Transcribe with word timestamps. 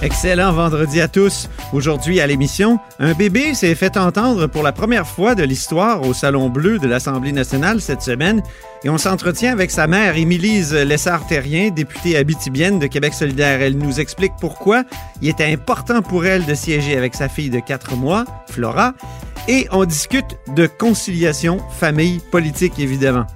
Excellent 0.00 0.52
vendredi 0.52 1.00
à 1.00 1.08
tous. 1.08 1.48
Aujourd'hui 1.72 2.20
à 2.20 2.26
l'émission, 2.28 2.78
un 3.00 3.14
bébé 3.14 3.54
s'est 3.54 3.74
fait 3.74 3.96
entendre 3.96 4.46
pour 4.46 4.62
la 4.62 4.70
première 4.70 5.08
fois 5.08 5.34
de 5.34 5.42
l'histoire 5.42 6.02
au 6.06 6.14
Salon 6.14 6.50
Bleu 6.50 6.78
de 6.78 6.86
l'Assemblée 6.86 7.32
nationale 7.32 7.80
cette 7.80 8.02
semaine 8.02 8.40
et 8.84 8.90
on 8.90 8.96
s'entretient 8.96 9.52
avec 9.52 9.72
sa 9.72 9.88
mère, 9.88 10.16
Émilise 10.16 10.72
Lessard-Terrien, 10.72 11.70
députée 11.70 12.16
habitibienne 12.16 12.78
de 12.78 12.86
Québec 12.86 13.12
solidaire. 13.12 13.60
Elle 13.60 13.76
nous 13.76 13.98
explique 13.98 14.34
pourquoi 14.40 14.84
il 15.20 15.30
était 15.30 15.52
important 15.52 16.00
pour 16.00 16.24
elle 16.24 16.46
de 16.46 16.54
siéger 16.54 16.96
avec 16.96 17.16
sa 17.16 17.28
fille 17.28 17.50
de 17.50 17.58
4 17.58 17.96
mois, 17.96 18.24
Flora, 18.48 18.94
et 19.48 19.66
on 19.72 19.84
discute 19.84 20.38
de 20.54 20.68
conciliation 20.68 21.58
famille 21.70 22.20
politique 22.30 22.78
évidemment. 22.78 23.26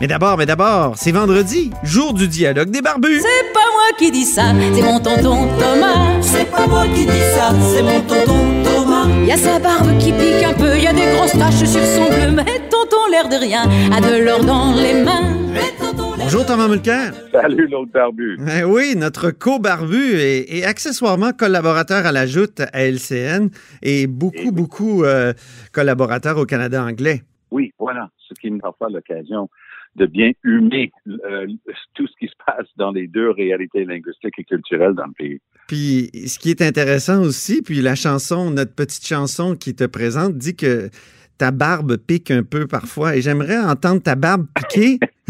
Mais 0.00 0.06
d'abord, 0.08 0.36
mais 0.36 0.46
d'abord, 0.46 0.94
c'est 0.96 1.12
vendredi, 1.12 1.70
jour 1.82 2.12
du 2.14 2.26
dialogue 2.28 2.70
des 2.70 2.82
barbus. 2.82 3.20
C'est 3.20 3.52
pas 3.52 3.60
moi 3.72 3.96
qui 3.96 4.10
dis 4.10 4.24
ça, 4.24 4.52
c'est 4.74 4.82
mon 4.82 4.98
tonton 4.98 5.48
Thomas. 5.58 6.20
C'est 6.20 6.50
pas 6.50 6.66
moi 6.66 6.84
qui 6.94 7.06
dis 7.06 7.24
ça, 7.36 7.52
c'est 7.60 7.82
mon 7.82 8.00
tonton 8.00 8.62
Thomas. 8.64 9.06
Y 9.24 9.32
a 9.32 9.36
sa 9.36 9.58
barbe 9.58 9.96
qui 9.98 10.12
pique 10.12 10.42
un 10.44 10.52
peu, 10.52 10.76
y 10.78 10.86
a 10.86 10.92
des 10.92 11.06
grosses 11.16 11.32
taches 11.32 11.64
sur 11.64 11.80
son 11.82 12.06
bleu, 12.08 12.32
mais 12.34 12.44
tonton 12.68 12.96
l'air 13.10 13.28
de 13.28 13.36
rien 13.36 13.62
a 13.92 14.00
de 14.00 14.24
l'or 14.24 14.44
dans 14.44 14.74
les 14.74 14.94
mains. 15.04 15.36
Mais 15.52 15.70
tonton 15.78 16.14
l'air 16.16 16.24
Bonjour 16.26 16.44
Thomas 16.44 16.66
Mulcair. 16.68 17.12
Salut 17.32 17.68
l'autre 17.68 17.92
barbu. 17.92 18.38
Eh 18.60 18.64
oui, 18.64 18.94
notre 18.96 19.30
co-barbu 19.30 20.16
et, 20.18 20.58
et 20.58 20.64
accessoirement 20.66 21.32
collaborateur 21.32 22.04
à 22.04 22.10
la 22.12 22.26
Joute 22.26 22.60
à 22.72 22.84
LCN 22.84 23.48
et 23.82 24.06
beaucoup, 24.08 24.34
Eh 24.38 24.44
oui. 24.46 24.50
beaucoup 24.52 25.04
euh, 25.04 25.32
collaborateur 25.72 26.36
au 26.36 26.46
Canada 26.46 26.82
anglais. 26.82 27.22
Oui, 27.52 27.72
voilà, 27.78 28.08
ce 28.18 28.34
qui 28.40 28.50
me 28.50 28.58
parfois 28.58 28.88
l'occasion 28.90 29.48
de 29.96 30.06
bien 30.06 30.32
humer 30.42 30.92
euh, 31.08 31.46
tout 31.94 32.06
ce 32.06 32.12
qui 32.18 32.26
se 32.26 32.34
passe 32.44 32.66
dans 32.76 32.90
les 32.90 33.06
deux 33.06 33.30
réalités 33.30 33.84
linguistiques 33.84 34.38
et 34.38 34.44
culturelles 34.44 34.94
dans 34.94 35.06
le 35.06 35.12
pays. 35.12 35.40
Puis 35.68 36.10
ce 36.26 36.38
qui 36.38 36.50
est 36.50 36.62
intéressant 36.62 37.22
aussi, 37.22 37.62
puis 37.62 37.80
la 37.80 37.94
chanson, 37.94 38.50
notre 38.50 38.74
petite 38.74 39.06
chanson 39.06 39.56
qui 39.56 39.74
te 39.74 39.84
présente 39.84 40.36
dit 40.36 40.56
que 40.56 40.90
ta 41.38 41.50
barbe 41.50 41.96
pique 41.96 42.30
un 42.30 42.42
peu 42.42 42.66
parfois 42.66 43.16
et 43.16 43.22
j'aimerais 43.22 43.58
entendre 43.58 44.02
ta 44.02 44.14
barbe 44.14 44.46
piquer 44.54 44.98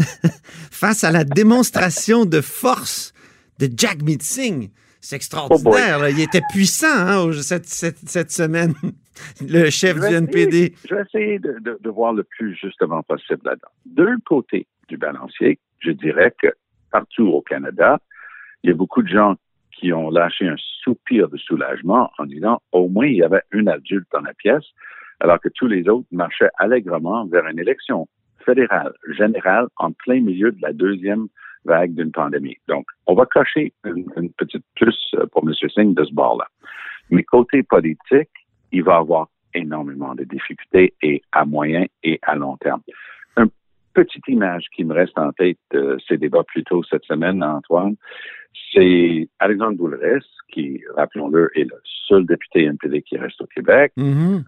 face 0.71 1.03
à 1.03 1.11
la 1.11 1.23
démonstration 1.23 2.25
de 2.25 2.41
force 2.41 3.13
de 3.59 3.69
Jack 3.75 3.99
Singh. 4.19 4.69
C'est 5.05 5.15
extraordinaire. 5.17 5.99
là. 5.99 6.09
Il 6.09 6.19
était 6.19 6.41
puissant 6.49 6.87
hein, 6.89 7.31
cette, 7.33 7.65
cette- 7.67 8.09
cette 8.09 8.31
semaine, 8.31 8.73
le 9.47 9.69
chef 9.69 9.99
du 9.99 10.13
NPD. 10.15 10.57
essayer- 10.57 10.75
Je 10.89 10.95
vais 10.95 11.01
essayer 11.01 11.39
de, 11.39 11.57
de- 11.61 11.77
de 11.79 11.89
voir 11.89 12.13
le 12.13 12.23
plus 12.23 12.55
justement 12.55 13.03
possible 13.03 13.41
là-dedans. 13.45 13.67
Deux 13.85 14.17
côtés 14.25 14.67
du 14.87 14.97
balancier, 14.97 15.59
je 15.79 15.91
dirais 15.91 16.33
que 16.41 16.47
partout 16.91 17.27
au 17.27 17.41
Canada, 17.41 17.99
il 18.63 18.69
y 18.69 18.73
a 18.73 18.75
beaucoup 18.75 19.03
de 19.03 19.07
gens 19.09 19.35
qui 19.77 19.93
ont 19.93 20.09
lâché 20.09 20.47
un 20.47 20.55
soupir 20.83 21.29
de 21.29 21.37
soulagement 21.37 22.09
en 22.17 22.25
disant 22.25 22.61
au 22.71 22.87
moins 22.87 23.05
il 23.07 23.17
y 23.17 23.23
avait 23.23 23.43
un 23.53 23.67
adulte 23.67 24.07
dans 24.11 24.21
la 24.21 24.33
pièce, 24.33 24.63
alors 25.19 25.39
que 25.39 25.49
tous 25.49 25.67
les 25.67 25.87
autres 25.87 26.07
marchaient 26.11 26.49
allègrement 26.57 27.25
vers 27.27 27.45
une 27.47 27.59
élection 27.59 28.07
fédérale, 28.43 28.93
générale, 29.17 29.67
en 29.77 29.91
plein 29.91 30.21
milieu 30.21 30.51
de 30.51 30.61
la 30.61 30.71
deuxième 30.73 31.27
vague 31.65 31.93
d'une 31.93 32.11
pandémie. 32.11 32.57
Donc, 32.67 32.85
on 33.07 33.15
va 33.15 33.25
cocher 33.25 33.73
une, 33.83 34.05
une 34.17 34.31
petite 34.33 34.63
plus 34.75 34.97
euh, 35.15 35.25
pour 35.31 35.43
M. 35.47 35.53
Singh 35.69 35.93
de 35.93 36.03
ce 36.03 36.13
bord-là. 36.13 36.47
Mais 37.09 37.23
côté 37.23 37.63
politique, 37.63 38.29
il 38.71 38.83
va 38.83 38.97
avoir 38.97 39.29
énormément 39.53 40.15
de 40.15 40.23
difficultés 40.23 40.93
et 41.01 41.21
à 41.31 41.45
moyen 41.45 41.85
et 42.03 42.19
à 42.23 42.35
long 42.35 42.57
terme. 42.57 42.81
Une 43.37 43.49
petite 43.93 44.27
image 44.27 44.65
qui 44.75 44.83
me 44.83 44.93
reste 44.93 45.17
en 45.17 45.31
tête 45.31 45.57
de 45.71 45.97
ces 46.07 46.17
débats 46.17 46.43
plus 46.43 46.63
tôt 46.63 46.83
cette 46.83 47.05
semaine, 47.05 47.43
Antoine, 47.43 47.95
c'est 48.73 49.29
Alexandre 49.39 49.77
Boulres, 49.77 50.23
qui, 50.51 50.81
rappelons-le, 50.95 51.49
est 51.55 51.63
le 51.63 51.79
seul 52.07 52.25
député 52.25 52.63
NPD 52.63 53.01
qui 53.01 53.17
reste 53.17 53.41
au 53.41 53.47
Québec. 53.47 53.93
Mhm. 53.97 54.43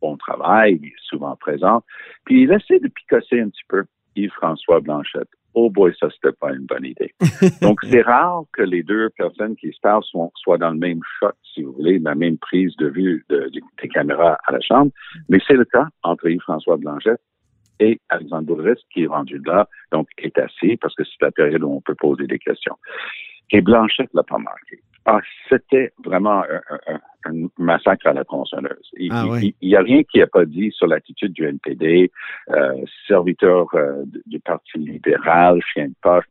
Bon 0.00 0.16
travail, 0.16 0.78
il 0.82 0.88
est 0.88 0.94
souvent 1.02 1.36
présent. 1.36 1.82
Puis 2.24 2.42
il 2.42 2.52
essaie 2.52 2.78
de 2.78 2.88
picosser 2.88 3.40
un 3.40 3.48
petit 3.48 3.64
peu 3.68 3.84
Yves-François 4.16 4.80
Blanchette. 4.80 5.28
Oh 5.54 5.70
boy, 5.70 5.94
ça, 5.98 6.08
c'était 6.10 6.36
pas 6.36 6.52
une 6.52 6.66
bonne 6.66 6.84
idée. 6.84 7.14
Donc, 7.62 7.78
c'est 7.90 8.02
rare 8.02 8.42
que 8.52 8.62
les 8.62 8.82
deux 8.82 9.08
personnes 9.10 9.56
qui 9.56 9.72
se 9.72 9.80
parlent 9.80 10.02
soient, 10.04 10.30
soient 10.34 10.58
dans 10.58 10.70
le 10.70 10.76
même 10.78 11.00
shot, 11.18 11.30
si 11.54 11.62
vous 11.62 11.72
voulez, 11.72 11.98
la 11.98 12.14
même 12.14 12.36
prise 12.36 12.76
de 12.76 12.88
vue 12.88 13.24
de- 13.30 13.48
de- 13.52 13.60
des 13.82 13.88
caméras 13.88 14.36
à 14.46 14.52
la 14.52 14.60
Chambre. 14.60 14.92
Mais 15.30 15.38
c'est 15.46 15.54
le 15.54 15.64
cas 15.64 15.86
entre 16.02 16.28
Yves-François 16.28 16.76
Blanchette 16.76 17.20
et 17.80 18.00
Alexandre 18.10 18.46
Boulris, 18.54 18.82
qui 18.92 19.04
est 19.04 19.06
rendu 19.06 19.40
là, 19.46 19.66
donc 19.92 20.08
est 20.18 20.36
assis, 20.38 20.76
parce 20.76 20.94
que 20.94 21.04
c'est 21.04 21.22
la 21.22 21.30
période 21.30 21.62
où 21.62 21.70
on 21.72 21.80
peut 21.80 21.94
poser 21.94 22.26
des 22.26 22.38
questions. 22.38 22.76
Et 23.50 23.60
Blanchette 23.62 24.10
l'a 24.12 24.24
pas 24.24 24.38
marqué. 24.38 24.80
Ah, 25.08 25.20
c'était 25.48 25.92
vraiment 26.04 26.42
un, 26.42 26.60
un- 26.88 26.94
un- 26.94 27.48
massacre 27.58 28.06
à 28.08 28.12
la 28.12 28.24
tronçonneuse. 28.24 28.90
Il 28.96 29.10
Ah 29.12 29.24
n'y 29.62 29.74
a 29.76 29.80
rien 29.80 30.02
qui 30.04 30.20
a 30.20 30.26
pas 30.26 30.44
dit 30.44 30.70
sur 30.72 30.86
l'attitude 30.88 31.32
du 31.32 31.44
NPD, 31.44 32.10
euh, 32.50 32.74
serviteur 33.06 33.66
euh, 33.74 34.02
du- 34.26 34.40
Parti 34.40 34.78
libéral, 34.78 35.60
chien 35.72 35.88
de 35.88 35.94
poche, 36.02 36.24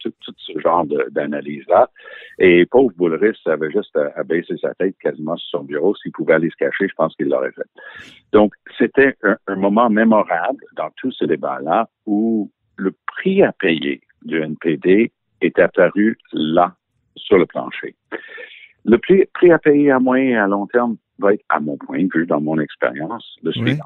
tout, 0.00 0.12
tout 0.20 0.34
ce 0.36 0.58
genre 0.58 0.84
d'analyse-là. 1.10 1.90
Et 2.38 2.66
pauvre 2.66 2.92
Boulris 2.96 3.38
avait 3.46 3.70
juste 3.70 3.96
à, 3.96 4.10
à 4.16 4.24
baisser 4.24 4.56
sa 4.56 4.74
tête 4.74 4.96
quasiment 4.98 5.36
sur 5.36 5.58
son 5.60 5.64
bureau. 5.64 5.94
S'il 5.96 6.10
pouvait 6.12 6.34
aller 6.34 6.50
se 6.50 6.56
cacher, 6.56 6.88
je 6.88 6.94
pense 6.94 7.14
qu'il 7.14 7.28
l'aurait 7.28 7.52
fait. 7.52 7.68
Donc, 8.32 8.54
c'était 8.78 9.16
un, 9.22 9.36
un 9.46 9.56
moment 9.56 9.90
mémorable 9.90 10.64
dans 10.76 10.90
tout 10.96 11.12
ce 11.12 11.24
débat-là 11.24 11.88
où 12.06 12.50
le 12.76 12.92
prix 13.06 13.42
à 13.44 13.52
payer 13.52 14.00
du 14.24 14.40
NPD 14.40 15.12
est 15.40 15.58
apparu 15.60 16.18
là, 16.32 16.74
sur 17.16 17.38
le 17.38 17.46
plancher. 17.46 17.94
Le 18.84 18.98
prix, 18.98 19.24
prix 19.34 19.52
à 19.52 19.58
payer 19.58 19.90
à 19.90 19.98
moyen 20.00 20.24
et 20.30 20.36
à 20.36 20.46
long 20.46 20.66
terme 20.66 20.96
va 21.18 21.34
être, 21.34 21.44
à 21.48 21.60
mon 21.60 21.76
point 21.76 22.02
de 22.04 22.08
vue, 22.12 22.26
dans 22.26 22.40
mon 22.40 22.58
expérience, 22.58 23.36
le 23.42 23.50
Oui. 23.56 23.60
suivant. 23.70 23.84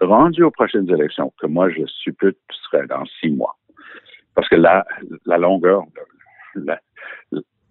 Rendu 0.00 0.42
aux 0.42 0.50
prochaines 0.50 0.90
élections, 0.90 1.32
que 1.40 1.46
moi 1.46 1.70
je 1.70 1.86
suppute 1.86 2.36
serait 2.64 2.86
dans 2.88 3.04
six 3.20 3.30
mois. 3.30 3.56
Parce 4.34 4.48
que 4.48 4.56
la, 4.56 4.84
la 5.26 5.38
longueur, 5.38 5.84
le, 6.54 6.64
la- 6.64 6.80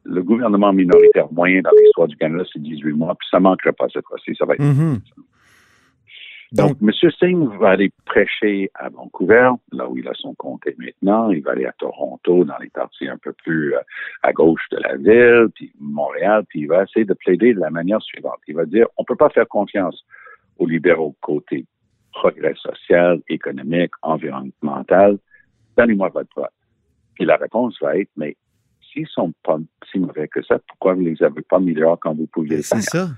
le 0.04 0.24
gouvernement 0.24 0.74
minoritaire 0.74 1.32
moyen 1.32 1.62
dans 1.62 1.70
l'histoire 1.80 2.08
du 2.08 2.16
Canada, 2.18 2.44
c'est 2.52 2.62
18 2.62 2.94
mois, 2.94 3.14
puis 3.16 3.28
ça 3.30 3.40
manquerait 3.40 3.74
pas 3.74 3.88
cette 3.94 4.06
fois-ci, 4.08 4.34
ça 4.36 4.46
va 4.46 4.54
être 4.56 4.62
Mhm. 4.62 5.00
Donc, 6.52 6.78
M. 6.82 6.92
Singh 7.18 7.48
va 7.60 7.70
aller 7.70 7.92
prêcher 8.06 8.70
à 8.76 8.90
Vancouver, 8.90 9.52
là 9.72 9.88
où 9.88 9.98
il 9.98 10.08
a 10.08 10.14
son 10.16 10.34
comté 10.34 10.76
maintenant. 10.78 11.32
Il 11.32 11.42
va 11.42 11.52
aller 11.52 11.66
à 11.66 11.72
Toronto, 11.72 12.44
dans 12.44 12.58
les 12.58 12.70
parties 12.70 13.08
un 13.08 13.18
peu 13.18 13.32
plus 13.32 13.74
euh, 13.74 13.80
à 14.22 14.34
gauche 14.34 14.68
de 14.72 14.78
la 14.78 14.98
ville, 14.98 15.48
puis 15.56 15.72
Montréal, 15.80 16.44
puis 16.50 16.62
il 16.62 16.68
va 16.68 16.84
essayer 16.84 17.06
de 17.06 17.14
plaider 17.14 17.54
de 17.54 17.60
la 17.62 17.70
manière 17.70 18.02
suivante. 18.02 18.40
Il 18.48 18.56
va 18.56 18.66
dire, 18.66 18.88
on 18.98 19.06
peut 19.06 19.16
pas 19.16 19.30
faire 19.30 19.48
confiance 19.48 20.04
aux 20.58 20.66
libéraux 20.68 21.16
côté 21.22 21.66
progrès 22.12 22.56
social, 22.56 23.22
économique, 23.30 23.92
environnemental. 24.02 25.18
Donnez-moi 25.78 26.10
votre 26.10 26.30
vote. 26.36 26.52
Puis 27.16 27.26
la 27.26 27.38
réponse 27.38 27.78
va 27.82 27.98
être, 27.98 28.12
mais 28.18 28.36
s'ils 28.92 29.08
sont 29.08 29.34
pas 29.44 29.58
si 29.90 30.00
mauvais 30.00 30.28
que 30.28 30.44
ça, 30.44 30.60
pourquoi 30.68 30.96
vous 30.96 31.02
les 31.02 31.24
avez 31.24 31.42
pas 31.44 31.60
mis 31.60 31.74
dehors 31.74 31.98
quand 32.00 32.14
vous 32.14 32.28
pouviez 32.28 32.58
le 32.58 32.64
C'est 32.64 32.76
faire? 32.82 32.84
ça. 32.84 33.10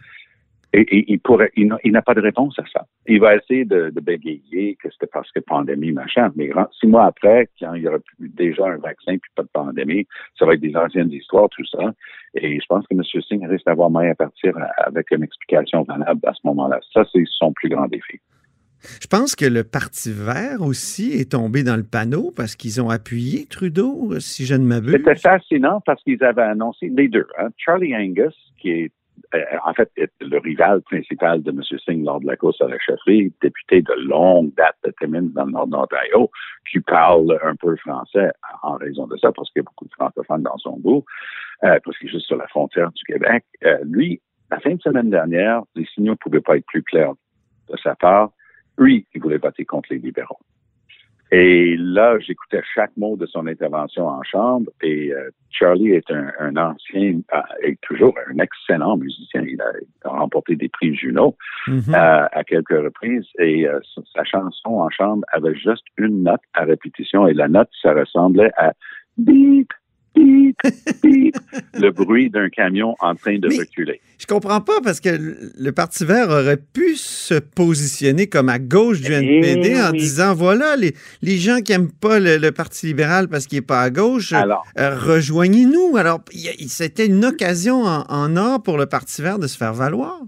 Et, 0.73 0.81
et 0.81 1.05
il 1.11 1.19
pourrait, 1.19 1.51
il 1.55 1.67
n'a- 1.67 2.01
pas 2.01 2.15
de 2.15 2.21
réponse 2.21 2.57
à 2.57 2.63
ça. 2.73 2.85
Il 3.07 3.19
va 3.19 3.35
essayer 3.35 3.63
de, 3.63 3.91
de 3.91 3.99
bégayer 4.01 4.75
que 4.81 4.89
c'était 4.91 5.07
parce 5.07 5.31
que 5.31 5.39
pandémie, 5.39 5.91
machin. 5.91 6.31
Mais 6.35 6.49
six 6.79 6.87
mois 6.87 7.05
après, 7.05 7.47
quand 7.59 7.75
il 7.75 7.83
y 7.83 7.87
aura 7.87 7.99
plus- 7.99 8.29
déjà 8.29 8.65
un 8.65 8.77
vaccin 8.77 9.17
puis 9.17 9.31
pas 9.35 9.43
de 9.43 9.49
pandémie, 9.53 10.07
ça 10.37 10.45
va 10.45 10.55
être 10.55 10.61
des 10.61 10.75
anciennes 10.75 11.11
histoires, 11.11 11.47
tout 11.49 11.65
ça. 11.65 11.93
Et 12.33 12.59
je 12.59 12.65
pense 12.67 12.85
que 12.87 12.95
M. 12.95 13.03
Singh 13.03 13.45
risque 13.47 13.65
d'avoir 13.65 13.91
moyen 13.91 14.11
à 14.11 14.15
partir 14.15 14.53
avec 14.77 15.11
une 15.11 15.23
explication 15.23 15.83
valable 15.83 16.21
à 16.25 16.33
ce 16.33 16.39
moment-là. 16.45 16.79
Ça, 16.91 17.05
c'est 17.13 17.23
son 17.27 17.53
plus 17.53 17.69
grand 17.69 17.87
défi. 17.87 18.19
Je 19.01 19.07
pense 19.07 19.35
que 19.35 19.45
le 19.45 19.63
Parti 19.63 20.11
vert 20.11 20.61
aussi 20.61 21.13
est 21.13 21.31
tombé 21.31 21.63
dans 21.63 21.77
le 21.77 21.83
panneau 21.83 22.33
parce 22.35 22.55
qu'ils 22.57 22.81
ont 22.81 22.89
appuyé 22.89 23.45
Trudeau, 23.45 24.19
si 24.19 24.45
je 24.45 24.55
ne 24.55 24.65
m'abuse. 24.65 24.91
C'était 24.91 25.15
fascinant 25.15 25.81
parce 25.85 26.03
qu'ils 26.03 26.21
avaient 26.23 26.41
annoncé 26.41 26.89
les 26.89 27.07
deux. 27.07 27.27
Hein. 27.39 27.47
Charlie 27.57 27.95
Angus, 27.95 28.35
qui 28.59 28.71
est 28.71 28.91
en 29.65 29.73
fait 29.73 29.91
le 30.21 30.37
rival 30.37 30.81
principal 30.83 31.41
de 31.41 31.51
M. 31.51 31.61
Singh 31.63 32.03
lors 32.03 32.19
de 32.19 32.27
la 32.27 32.35
course 32.35 32.61
à 32.61 32.67
la 32.67 32.77
chefferie, 32.79 33.33
député 33.41 33.81
de 33.81 33.93
longue 34.07 34.53
date 34.55 34.75
de 34.83 34.93
Timmins 34.99 35.29
dans 35.33 35.45
le 35.45 35.51
nord 35.51 35.67
d'Ontario, 35.67 36.29
qui 36.69 36.79
parle 36.79 37.39
un 37.43 37.55
peu 37.55 37.75
français 37.77 38.31
en 38.61 38.75
raison 38.75 39.07
de 39.07 39.17
ça, 39.17 39.31
parce 39.31 39.49
qu'il 39.51 39.61
y 39.61 39.65
a 39.65 39.69
beaucoup 39.69 39.85
de 39.85 39.93
francophones 39.93 40.43
dans 40.43 40.57
son 40.57 40.77
goût, 40.77 41.03
euh, 41.63 41.79
parce 41.83 41.97
qu'il 41.97 42.09
est 42.09 42.11
juste 42.11 42.27
sur 42.27 42.37
la 42.37 42.47
frontière 42.47 42.91
du 42.91 43.03
Québec. 43.05 43.43
Euh, 43.63 43.77
lui, 43.85 44.21
la 44.51 44.59
fin 44.59 44.75
de 44.75 44.81
semaine 44.81 45.09
dernière, 45.09 45.63
les 45.75 45.85
signaux 45.85 46.13
ne 46.13 46.17
pouvaient 46.17 46.41
pas 46.41 46.57
être 46.57 46.65
plus 46.65 46.83
clairs 46.83 47.13
de 47.69 47.77
sa 47.77 47.95
part. 47.95 48.31
Lui, 48.77 49.07
il 49.13 49.21
voulait 49.21 49.37
voter 49.37 49.65
contre 49.65 49.89
les 49.91 49.99
libéraux. 49.99 50.39
Et 51.35 51.75
là, 51.79 52.19
j'écoutais 52.19 52.61
chaque 52.75 52.95
mot 52.95 53.17
de 53.17 53.25
son 53.25 53.47
intervention 53.47 54.07
en 54.07 54.21
chambre. 54.21 54.69
Et 54.83 55.11
euh, 55.11 55.31
Charlie 55.49 55.89
est 55.93 56.11
un, 56.11 56.55
ancien, 56.55 57.21
et 57.63 57.75
toujours 57.81 58.13
un 58.29 58.37
excellent 58.37 58.97
musicien. 58.97 59.41
Il 59.41 59.59
a, 59.59 60.09
remporté 60.09 60.55
des 60.55 60.69
prix 60.69 60.93
Juno 60.93 61.35
mm-hmm. 61.67 61.89
euh, 61.89 62.27
à 62.31 62.43
quelques 62.43 62.69
reprises. 62.69 63.25
Et 63.39 63.67
euh, 63.67 63.79
sa 64.15 64.23
chanson 64.23 64.79
en 64.79 64.91
chambre 64.91 65.23
avait 65.31 65.55
juste 65.55 65.85
une 65.97 66.21
note 66.21 66.41
à 66.53 66.65
répétition. 66.65 67.25
Et 67.25 67.33
la 67.33 67.47
note, 67.47 67.69
ça 67.81 67.95
ressemblait 67.95 68.51
à 68.55 68.73
beep, 69.17 69.73
le 70.15 71.89
bruit 71.89 72.29
d'un 72.29 72.49
camion 72.49 72.95
en 72.99 73.15
train 73.15 73.37
de 73.37 73.47
reculer. 73.47 73.99
Je 74.19 74.25
comprends 74.25 74.61
pas 74.61 74.79
parce 74.83 74.99
que 74.99 75.09
le 75.09 75.71
Parti 75.71 76.05
vert 76.05 76.29
aurait 76.29 76.57
pu 76.57 76.95
se 76.95 77.39
positionner 77.39 78.27
comme 78.27 78.49
à 78.49 78.59
gauche 78.59 79.01
du 79.01 79.11
NPD 79.11 79.73
eh 79.75 79.81
en 79.81 79.91
disant 79.91 80.33
voilà, 80.33 80.75
les, 80.75 80.93
les 81.21 81.37
gens 81.37 81.59
qui 81.59 81.71
n'aiment 81.71 81.91
pas 81.91 82.19
le, 82.19 82.51
Parti 82.51 82.87
libéral 82.87 83.27
parce 83.27 83.47
qu'il 83.47 83.57
n'est 83.57 83.65
pas 83.65 83.81
à 83.81 83.89
gauche, 83.89 84.33
euh, 84.33 84.95
rejoignez-nous. 84.97 85.97
Alors, 85.97 86.21
c'était 86.67 87.07
une 87.07 87.25
occasion 87.25 87.83
en, 87.83 88.37
or 88.37 88.61
pour 88.61 88.77
le 88.77 88.85
Parti 88.85 89.21
vert 89.21 89.39
de 89.39 89.47
se 89.47 89.57
faire 89.57 89.73
valoir. 89.73 90.21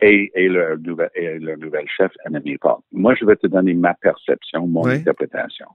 Et, 0.00 0.30
le, 0.34 0.76
nouvel, 0.78 1.10
le 1.16 1.56
nouvel 1.56 1.84
chef, 1.96 2.12
Annemie 2.24 2.56
Paul. 2.56 2.78
Moi, 2.92 3.14
je 3.20 3.24
vais 3.24 3.36
te 3.36 3.46
donner 3.46 3.74
ma 3.74 3.94
perception, 3.94 4.66
mon 4.66 4.86
interprétation. 4.86 5.66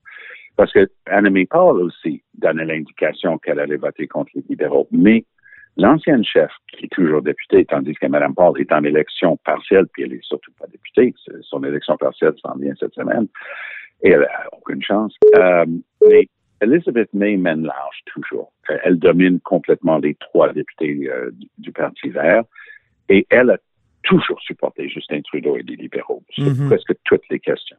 Parce 0.55 0.71
que 0.71 0.87
Annemie 1.07 1.45
Paul 1.45 1.81
aussi 1.81 2.23
donnait 2.35 2.65
l'indication 2.65 3.37
qu'elle 3.37 3.59
allait 3.59 3.77
voter 3.77 4.07
contre 4.07 4.31
les 4.35 4.43
libéraux. 4.47 4.87
Mais 4.91 5.25
l'ancienne 5.77 6.23
chef, 6.23 6.51
qui 6.71 6.85
est 6.85 6.91
toujours 6.91 7.21
députée, 7.21 7.65
tandis 7.65 7.95
que 7.95 8.05
Mme 8.05 8.35
Paul 8.35 8.59
est 8.61 8.71
en 8.71 8.83
élection 8.83 9.37
partielle, 9.37 9.87
puis 9.91 10.03
elle 10.03 10.13
est 10.13 10.23
surtout 10.23 10.51
pas 10.59 10.67
députée, 10.67 11.13
son 11.41 11.63
élection 11.63 11.97
partielle 11.97 12.33
s'en 12.41 12.55
vient 12.55 12.73
cette 12.79 12.93
semaine, 12.93 13.27
et 14.03 14.09
elle 14.09 14.23
a 14.23 14.49
aucune 14.51 14.83
chance. 14.83 15.15
Euh, 15.35 15.65
mais 16.07 16.27
Elizabeth 16.61 17.13
May 17.13 17.35
mène 17.37 17.63
large 17.63 18.01
toujours. 18.05 18.51
Elle 18.83 18.99
domine 18.99 19.39
complètement 19.41 19.97
les 19.97 20.15
trois 20.15 20.53
députés 20.53 21.09
euh, 21.09 21.31
du 21.57 21.71
Parti 21.71 22.09
vert, 22.09 22.43
et 23.09 23.25
elle 23.29 23.49
a 23.49 23.57
toujours 24.03 24.39
supporté 24.41 24.89
Justin 24.89 25.21
Trudeau 25.21 25.57
et 25.57 25.63
les 25.63 25.75
libéraux 25.75 26.23
sur 26.29 26.45
mm-hmm. 26.45 26.67
presque 26.67 26.93
toutes 27.05 27.27
les 27.29 27.39
questions. 27.39 27.77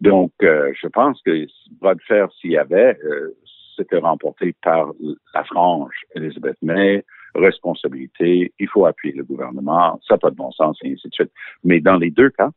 Donc, 0.00 0.32
euh, 0.42 0.72
je 0.80 0.88
pense 0.88 1.20
que 1.22 1.46
bras 1.80 1.94
de 1.94 2.02
fer, 2.02 2.28
s'il 2.40 2.52
y 2.52 2.58
avait, 2.58 2.98
euh, 3.04 3.36
c'était 3.76 3.98
remporté 3.98 4.54
par 4.62 4.92
la 5.34 5.44
frange 5.44 5.94
Elizabeth 6.14 6.56
May, 6.62 7.04
responsabilité, 7.34 8.52
il 8.58 8.68
faut 8.68 8.86
appuyer 8.86 9.14
le 9.14 9.24
gouvernement, 9.24 10.00
ça 10.06 10.14
n'a 10.14 10.18
pas 10.18 10.30
de 10.30 10.36
bon 10.36 10.52
sens, 10.52 10.78
et 10.82 10.92
ainsi 10.92 11.08
de 11.08 11.14
suite. 11.14 11.32
Mais 11.64 11.80
dans 11.80 11.96
les 11.96 12.10
deux 12.10 12.30
cas, 12.30 12.50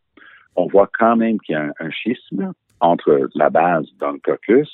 on 0.55 0.67
voit 0.67 0.89
quand 0.97 1.15
même 1.15 1.39
qu'il 1.39 1.53
y 1.53 1.55
a 1.55 1.71
un, 1.79 1.89
schisme 1.89 2.53
entre 2.79 3.29
la 3.33 3.49
base 3.49 3.87
dans 3.99 4.11
le 4.11 4.19
caucus 4.19 4.69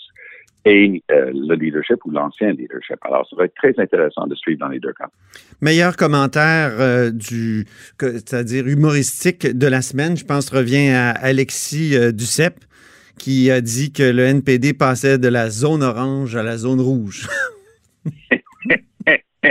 et 0.66 1.04
euh, 1.12 1.32
le 1.34 1.56
leadership 1.56 2.04
ou 2.06 2.12
l'ancien 2.12 2.52
leadership. 2.52 2.98
Alors, 3.02 3.28
ça 3.30 3.36
va 3.36 3.46
être 3.46 3.56
très 3.56 3.74
intéressant 3.78 4.28
de 4.28 4.36
suivre 4.36 4.60
dans 4.60 4.70
les 4.70 4.80
deux 4.80 4.94
cas. 4.94 5.10
Meilleur 5.62 5.98
commentaire 5.98 6.80
euh, 6.80 7.12
du, 7.12 7.66
c'est-à-dire 8.00 8.68
humoristique 8.68 9.46
de 9.46 9.68
la 9.68 9.82
semaine, 9.82 10.16
je 10.16 10.26
pense, 10.26 10.50
revient 10.50 10.90
à 10.90 11.12
Alexis 11.12 11.98
euh, 11.98 12.12
Duceppe, 12.12 12.64
qui 13.20 13.52
a 13.52 13.62
dit 13.62 13.92
que 13.92 14.04
le 14.04 14.24
NPD 14.24 14.74
passait 14.74 15.18
de 15.18 15.28
la 15.28 15.50
zone 15.50 15.84
orange 15.84 16.36
à 16.36 16.44
la 16.44 16.58
zone 16.58 16.80
rouge. 16.82 17.28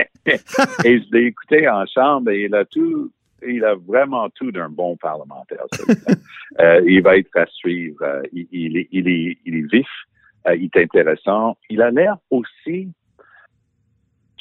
et 0.84 1.00
je 1.00 1.12
l'ai 1.12 1.26
écouté 1.26 1.68
en 1.68 1.84
chambre 1.86 2.30
et 2.30 2.44
il 2.44 2.54
a 2.54 2.64
tout, 2.64 3.10
il 3.46 3.64
a 3.64 3.74
vraiment 3.74 4.30
tout 4.30 4.50
d'un 4.50 4.70
bon 4.70 4.96
parlementaire. 4.96 5.64
il 6.86 7.02
va 7.02 7.18
être 7.18 7.36
à 7.36 7.46
suivre. 7.46 8.22
il, 8.32 8.46
il, 8.52 8.86
il, 8.90 9.08
est, 9.08 9.38
il 9.44 9.56
est 9.56 9.72
vif 9.72 9.86
euh, 9.86 10.21
il 10.46 10.64
est 10.64 10.76
intéressant. 10.76 11.56
Il 11.70 11.82
a 11.82 11.90
l'air 11.90 12.16
aussi 12.30 12.88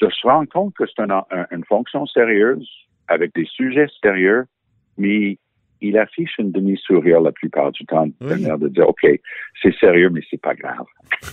de 0.02 0.10
se 0.10 0.28
rendre 0.28 0.50
compte 0.50 0.74
que 0.76 0.86
c'est 0.88 1.04
une 1.52 1.66
fonction 1.66 2.06
sérieuse 2.08 2.68
avec 3.08 3.34
des 3.36 3.46
sujets 3.46 3.88
sérieux, 4.02 4.46
mais 4.98 5.38
il 5.82 5.98
affiche 5.98 6.38
une 6.38 6.52
demi-sourire 6.52 7.22
la 7.22 7.32
plupart 7.32 7.72
du 7.72 7.86
temps, 7.86 8.08
de 8.08 8.26
manière 8.26 8.58
de 8.58 8.68
dire, 8.68 8.88
OK, 8.88 9.06
c'est 9.62 9.76
sérieux, 9.80 10.10
mais 10.10 10.22
c'est 10.30 10.42
pas 10.42 10.56
grave. 10.56 10.86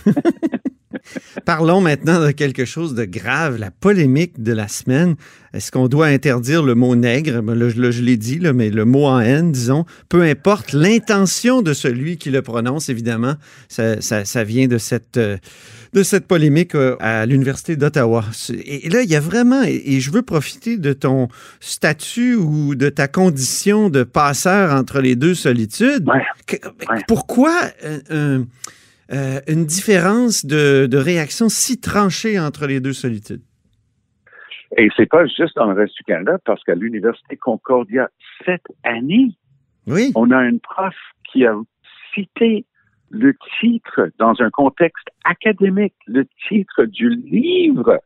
Parlons 1.45 1.81
maintenant 1.81 2.25
de 2.25 2.31
quelque 2.31 2.65
chose 2.65 2.95
de 2.95 3.05
grave, 3.05 3.57
la 3.57 3.71
polémique 3.71 4.41
de 4.41 4.53
la 4.53 4.67
semaine. 4.67 5.15
Est-ce 5.53 5.71
qu'on 5.71 5.87
doit 5.87 6.07
interdire 6.07 6.63
le 6.63 6.75
mot 6.75 6.95
nègre? 6.95 7.41
Ben, 7.41 7.55
là, 7.55 7.69
je, 7.69 8.01
l'ai 8.01 8.17
dit, 8.17 8.39
là, 8.39 8.53
mais 8.53 8.69
le 8.69 8.85
mot 8.85 9.05
en 9.05 9.19
haine, 9.19 9.51
disons, 9.51 9.85
peu 10.07 10.21
importe 10.21 10.73
l'intention 10.73 11.61
de 11.61 11.73
celui 11.73 12.17
qui 12.17 12.29
le 12.29 12.41
prononce, 12.41 12.89
évidemment, 12.89 13.35
ça, 13.67 14.01
ça, 14.01 14.43
vient 14.43 14.67
de 14.67 14.77
cette, 14.77 15.17
euh, 15.17 15.37
de 15.93 16.03
cette 16.03 16.27
polémique 16.27 16.75
euh, 16.75 16.95
à 16.99 17.25
l'Université 17.25 17.75
d'Ottawa. 17.75 18.25
Et, 18.63 18.89
là, 18.89 19.01
il 19.01 19.09
y 19.09 19.15
a 19.15 19.19
vraiment, 19.19 19.63
et, 19.63 19.99
je 19.99 20.11
veux 20.11 20.21
profiter 20.21 20.77
de 20.77 20.93
ton 20.93 21.29
statut 21.59 22.35
ou 22.35 22.75
de 22.75 22.89
ta 22.89 23.07
condition 23.07 23.89
de 23.89 24.03
passeur 24.03 24.73
entre 24.73 25.01
les 25.01 25.15
deux 25.15 25.35
solitudes. 25.35 26.07
Pourquoi 27.07 27.53
euh, 28.11 28.43
euh, 29.11 29.39
une 29.47 29.65
différence 29.65 30.45
de, 30.45 30.85
de, 30.85 30.97
réaction 30.97 31.49
si 31.49 31.79
tranchée 31.79 32.39
entre 32.39 32.67
les 32.67 32.79
deux 32.79 32.93
solitudes? 32.93 33.41
Et 34.77 34.89
c'est 34.95 35.07
pas 35.07 35.25
juste 35.25 35.55
dans 35.55 35.65
le 35.71 35.73
reste 35.73 35.95
du 35.95 36.03
Canada, 36.03 36.37
parce 36.45 36.63
qu'à 36.63 36.75
l'Université 36.75 37.35
Concordia, 37.37 38.09
cette 38.45 38.67
année, 38.83 39.31
oui. 39.87 40.11
on 40.15 40.29
a 40.31 40.43
une 40.43 40.59
prof 40.59 40.93
qui 41.31 41.45
a 41.45 41.55
cité 42.13 42.65
le 43.09 43.35
titre 43.59 44.11
dans 44.19 44.39
un 44.39 44.51
contexte 44.51 45.07
académique, 45.23 45.95
le 46.05 46.27
titre 46.47 46.85
du 46.85 47.09
livre 47.09 47.99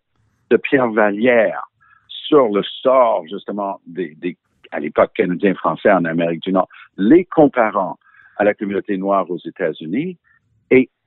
de 0.50 0.58
Pierre 0.58 0.90
Vallière 0.90 1.62
sur 2.08 2.48
le 2.48 2.64
sort, 2.82 3.26
justement, 3.30 3.82
des, 3.86 4.16
des 4.16 4.38
à 4.72 4.80
l'époque 4.80 5.12
canadiens-français 5.16 5.92
en 5.92 6.06
Amérique 6.06 6.44
du 6.44 6.52
Nord, 6.52 6.68
les 6.98 7.26
comparant 7.26 7.98
à 8.38 8.44
la 8.44 8.54
communauté 8.54 8.98
noire 8.98 9.30
aux 9.30 9.38
États-Unis, 9.38 10.18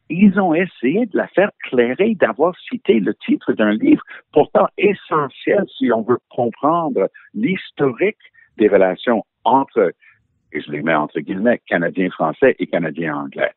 ils 0.08 0.38
ont 0.38 0.54
essayé 0.54 1.06
de 1.06 1.16
la 1.16 1.26
faire 1.28 1.50
clairer, 1.64 2.14
d'avoir 2.14 2.54
cité 2.68 3.00
le 3.00 3.14
titre 3.14 3.52
d'un 3.52 3.72
livre 3.72 4.02
pourtant 4.32 4.68
essentiel 4.78 5.64
si 5.76 5.90
on 5.92 6.02
veut 6.02 6.18
comprendre 6.30 7.08
l'historique 7.34 8.18
des 8.56 8.68
relations 8.68 9.25
entre, 9.44 9.92
et 10.52 10.60
je 10.60 10.70
les 10.70 10.82
mets 10.82 10.94
entre 10.94 11.20
guillemets, 11.20 11.60
Canadiens-Français 11.66 12.54
et 12.58 12.66
Canadiens-Anglais. 12.66 13.52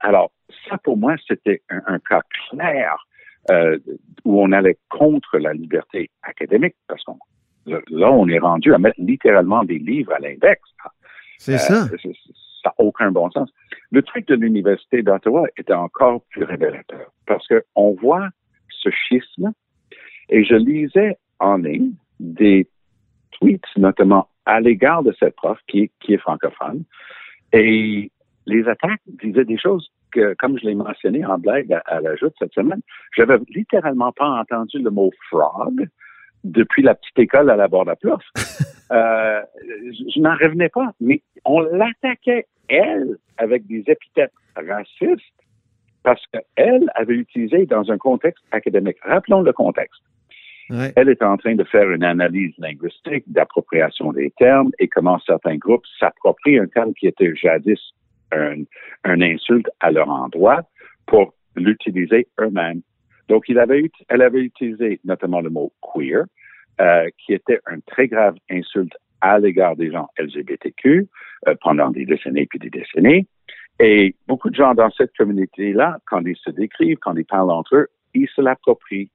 Alors, 0.00 0.32
ça 0.68 0.78
pour 0.78 0.96
moi, 0.96 1.14
c'était 1.28 1.62
un, 1.68 1.98
cas 2.00 2.22
clair 2.50 2.96
euh, 3.50 3.78
où 4.24 4.42
on 4.42 4.50
allait 4.52 4.78
contre 4.88 5.38
la 5.38 5.52
liberté 5.52 6.10
académique, 6.22 6.74
parce 6.88 7.02
qu'on 7.04 7.18
là, 7.66 8.10
on 8.10 8.28
est 8.28 8.38
rendu 8.38 8.74
à 8.74 8.78
mettre 8.78 9.00
littéralement 9.00 9.62
des 9.64 9.78
livres 9.78 10.12
à 10.12 10.18
l'index. 10.18 10.60
C'est 11.38 11.58
ça. 11.58 11.84
Euh, 11.84 11.98
ça 11.98 12.08
n'a 12.64 12.74
aucun 12.78 13.10
bon 13.10 13.30
sens. 13.30 13.50
Le 13.90 14.02
truc 14.02 14.26
de 14.28 14.34
l'Université 14.34 15.02
d'Ottawa 15.02 15.46
était 15.56 15.72
encore 15.72 16.22
plus 16.30 16.44
révélateur 16.44 17.12
parce 17.26 17.46
qu'on 17.48 17.92
voit 17.92 18.28
ce 18.68 18.90
schisme 18.90 19.52
et 20.28 20.44
je 20.44 20.54
lisais 20.54 21.18
en 21.38 21.56
ligne 21.56 21.92
des 22.20 22.68
tweets, 23.32 23.64
notamment 23.76 24.28
à 24.46 24.60
l'égard 24.60 25.02
de 25.02 25.14
cette 25.18 25.36
prof 25.36 25.58
qui 25.68 25.90
est, 26.08 26.16
francophone. 26.18 26.84
Et 27.52 28.10
les 28.46 28.68
attaques 28.68 29.02
disaient 29.06 29.44
des 29.44 29.58
choses 29.58 29.90
que, 30.10 30.34
comme 30.34 30.58
je 30.58 30.66
l'ai 30.66 30.74
mentionné 30.74 31.24
en 31.24 31.38
blague 31.38 31.72
à, 31.86 32.00
la 32.00 32.16
joute 32.16 32.34
cette 32.38 32.52
semaine, 32.52 32.80
j'avais 33.16 33.38
littéralement 33.48 34.12
pas 34.12 34.28
entendu 34.28 34.78
le 34.78 34.90
mot 34.90 35.10
frog 35.30 35.88
depuis 36.44 36.82
la 36.82 36.94
petite 36.94 37.18
école 37.18 37.50
à 37.50 37.56
la 37.56 37.68
bord 37.68 37.84
de 37.84 37.90
la 37.90 37.96
euh, 38.92 39.42
je, 40.14 40.20
n'en 40.20 40.34
revenais 40.34 40.68
pas, 40.68 40.92
mais 41.00 41.22
on 41.44 41.60
l'attaquait, 41.60 42.46
elle, 42.68 43.16
avec 43.38 43.66
des 43.66 43.84
épithètes 43.86 44.32
racistes 44.56 45.22
parce 46.02 46.22
qu'elle 46.26 46.90
avait 46.94 47.14
utilisé 47.14 47.66
dans 47.66 47.90
un 47.90 47.98
contexte 47.98 48.44
académique. 48.50 48.96
Rappelons 49.02 49.42
le 49.42 49.52
contexte. 49.52 50.02
Ouais. 50.70 50.92
Elle 50.96 51.10
était 51.10 51.24
en 51.24 51.36
train 51.36 51.54
de 51.54 51.64
faire 51.64 51.90
une 51.90 52.04
analyse 52.04 52.54
linguistique 52.58 53.24
d'appropriation 53.26 54.12
des 54.12 54.30
termes 54.38 54.70
et 54.78 54.88
comment 54.88 55.18
certains 55.20 55.56
groupes 55.56 55.84
s'approprient 55.98 56.58
un 56.58 56.66
terme 56.66 56.94
qui 56.94 57.06
était 57.06 57.34
jadis 57.34 57.80
un, 58.32 58.62
un 59.04 59.20
insulte 59.20 59.68
à 59.80 59.90
leur 59.90 60.08
endroit 60.08 60.62
pour 61.06 61.34
l'utiliser 61.56 62.28
eux-mêmes. 62.40 62.80
Donc, 63.28 63.44
il 63.48 63.58
avait, 63.58 63.90
elle 64.08 64.22
avait 64.22 64.42
utilisé 64.42 65.00
notamment 65.04 65.40
le 65.40 65.50
mot 65.50 65.72
queer, 65.80 66.24
euh, 66.80 67.08
qui 67.18 67.32
était 67.34 67.60
un 67.66 67.80
très 67.80 68.08
grave 68.08 68.34
insulte 68.50 68.94
à 69.20 69.38
l'égard 69.38 69.76
des 69.76 69.90
gens 69.90 70.08
LGBTQ 70.18 71.08
euh, 71.48 71.54
pendant 71.60 71.90
des 71.90 72.04
décennies 72.04 72.46
puis 72.46 72.58
des 72.58 72.70
décennies. 72.70 73.26
Et 73.80 74.14
beaucoup 74.28 74.50
de 74.50 74.54
gens 74.54 74.74
dans 74.74 74.90
cette 74.90 75.16
communauté-là, 75.16 75.98
quand 76.06 76.24
ils 76.26 76.36
se 76.36 76.50
décrivent, 76.50 76.98
quand 76.98 77.16
ils 77.16 77.24
parlent 77.24 77.50
entre 77.50 77.76
eux, 77.76 77.88
ils 78.14 78.28
se 78.28 78.40
l'approprient. 78.40 79.10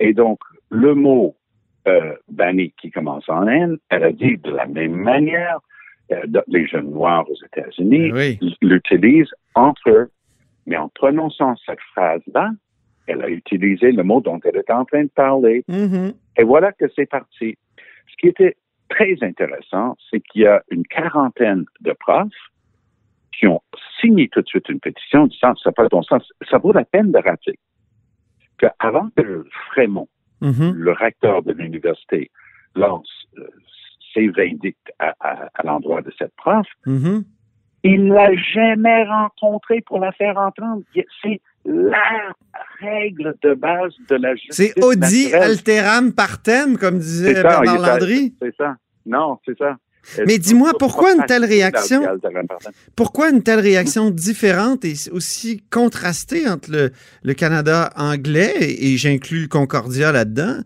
Et 0.00 0.12
donc, 0.12 0.38
le 0.70 0.94
mot 0.94 1.36
euh, 1.86 2.14
banni 2.28 2.72
qui 2.80 2.90
commence 2.90 3.28
en 3.28 3.46
N, 3.46 3.78
elle 3.90 4.04
a 4.04 4.12
dit 4.12 4.38
de 4.38 4.50
la 4.50 4.66
même 4.66 4.94
manière, 4.94 5.58
euh, 6.12 6.22
les 6.48 6.66
jeunes 6.66 6.90
noirs 6.90 7.28
aux 7.30 7.44
États-Unis 7.46 8.12
Oui. 8.12 8.38
l'utilisent 8.60 9.34
entre 9.54 9.90
eux. 9.90 10.10
Mais 10.66 10.76
en 10.76 10.88
prononçant 10.88 11.54
cette 11.64 11.80
phrase-là, 11.92 12.50
elle 13.06 13.22
a 13.22 13.28
utilisé 13.28 13.92
le 13.92 14.02
mot 14.02 14.20
dont 14.20 14.40
elle 14.44 14.56
était 14.56 14.72
en 14.72 14.84
train 14.84 15.04
de 15.04 15.08
parler. 15.10 15.64
Mhm. 15.68 16.12
Et 16.38 16.44
voilà 16.44 16.72
que 16.72 16.86
c'est 16.94 17.06
parti. 17.06 17.56
Ce 18.10 18.16
qui 18.18 18.28
était 18.28 18.56
très 18.88 19.16
intéressant, 19.22 19.96
c'est 20.10 20.20
qu'il 20.20 20.42
y 20.42 20.46
a 20.46 20.62
une 20.70 20.84
quarantaine 20.86 21.64
de 21.80 21.92
profs 21.92 22.28
qui 23.38 23.46
ont 23.46 23.60
signé 24.00 24.28
tout 24.28 24.40
de 24.42 24.46
suite 24.48 24.68
une 24.68 24.80
pétition 24.80 25.26
disant 25.26 25.54
ça 25.56 25.70
n'a 25.70 25.72
pas 25.72 25.84
de 25.84 25.88
bon 25.88 26.02
sens. 26.02 26.22
Ça 26.50 26.58
vaut 26.58 26.72
la 26.72 26.84
peine 26.84 27.12
de 27.12 27.18
rappeler 27.18 27.58
qu'avant 28.58 29.08
que 29.16 29.44
Frémont, 29.70 30.08
Mhm. 30.40 30.72
le 30.74 30.92
recteur 30.92 31.42
de 31.42 31.52
l'université, 31.52 32.30
lance 32.74 33.10
euh, 33.38 33.46
ses 34.14 34.28
vindictes 34.28 34.90
à, 34.98 35.14
à- 35.20 35.48
à 35.54 35.62
l'endroit 35.64 36.00
de 36.02 36.12
cette 36.18 36.34
prof, 36.36 36.66
Mhm. 36.86 37.24
il 37.82 38.04
ne 38.06 38.14
l'a 38.14 38.34
jamais 38.36 39.04
rencontrée 39.04 39.80
pour 39.82 39.98
la 39.98 40.12
faire 40.12 40.36
entendre. 40.38 40.82
C'est 41.22 41.40
la 41.66 42.32
règle 42.80 43.34
de 43.42 43.54
base 43.54 43.92
de 44.08 44.16
la 44.16 44.34
justice. 44.34 44.54
C'est 44.54 44.84
Audi 44.84 45.32
alteram 45.34 46.12
partem, 46.12 46.78
comme 46.78 46.98
disait 46.98 47.34
ça, 47.34 47.42
Bernard 47.42 47.78
Landry. 47.80 48.34
C'est 48.40 48.54
ça. 48.56 48.76
Non, 49.04 49.38
c'est 49.44 49.56
ça. 49.58 49.76
Mais 50.24 50.38
dis-moi, 50.38 50.72
pourquoi 50.78 51.14
une 51.14 51.24
telle 51.26 51.44
réaction? 51.44 52.02
Pourquoi 52.94 53.30
une 53.30 53.42
telle 53.42 53.58
réaction 53.58 54.10
différente 54.10 54.84
et 54.84 54.94
aussi 55.10 55.64
contrastée 55.68 56.48
entre 56.48 56.70
le, 56.70 56.90
le 57.24 57.34
Canada 57.34 57.90
anglais, 57.96 58.54
et, 58.60 58.96
j'inclus 58.96 59.42
le 59.42 59.48
Concordia 59.48 60.12
là-dedans, 60.12 60.58